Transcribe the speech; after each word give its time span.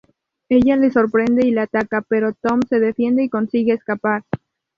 Ella 0.49 0.77
le 0.77 0.89
sorprende 0.89 1.45
y 1.45 1.51
le 1.51 1.61
ataca, 1.61 2.01
pero 2.01 2.33
Tom 2.33 2.61
se 2.67 2.79
defiende 2.79 3.21
y 3.21 3.29
consigue 3.29 3.73
escapar. 3.73 4.23